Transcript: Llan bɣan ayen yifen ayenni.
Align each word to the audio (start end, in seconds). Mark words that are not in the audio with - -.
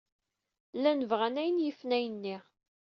Llan 0.77 1.01
bɣan 1.09 1.39
ayen 1.41 1.63
yifen 1.63 1.95
ayenni. 1.97 2.37